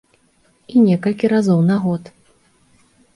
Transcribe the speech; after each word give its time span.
І 0.73 0.85
некалькі 0.87 1.29
разоў 1.33 1.59
на 1.71 1.75
год. 1.83 2.03